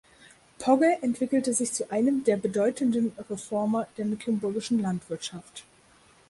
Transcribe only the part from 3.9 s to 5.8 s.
der mecklenburgischen Landwirtschaft.